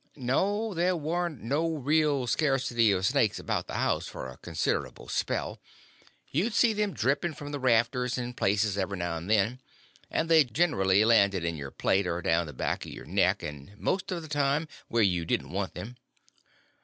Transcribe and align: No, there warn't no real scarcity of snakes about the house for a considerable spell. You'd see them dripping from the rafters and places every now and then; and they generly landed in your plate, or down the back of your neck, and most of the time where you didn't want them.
No, 0.15 0.73
there 0.73 0.95
warn't 0.95 1.43
no 1.43 1.75
real 1.75 2.25
scarcity 2.25 2.91
of 2.91 3.05
snakes 3.05 3.37
about 3.37 3.67
the 3.67 3.75
house 3.75 4.07
for 4.07 4.27
a 4.29 4.37
considerable 4.37 5.07
spell. 5.07 5.61
You'd 6.29 6.55
see 6.55 6.73
them 6.73 6.93
dripping 6.95 7.35
from 7.35 7.51
the 7.51 7.59
rafters 7.59 8.17
and 8.17 8.35
places 8.35 8.79
every 8.79 8.97
now 8.97 9.15
and 9.17 9.29
then; 9.29 9.59
and 10.09 10.27
they 10.27 10.43
generly 10.43 11.05
landed 11.05 11.45
in 11.45 11.55
your 11.55 11.69
plate, 11.69 12.07
or 12.07 12.19
down 12.23 12.47
the 12.47 12.51
back 12.53 12.83
of 12.83 12.91
your 12.91 13.05
neck, 13.05 13.43
and 13.43 13.77
most 13.77 14.11
of 14.11 14.23
the 14.23 14.27
time 14.27 14.67
where 14.87 15.03
you 15.03 15.23
didn't 15.23 15.51
want 15.51 15.75
them. 15.75 15.97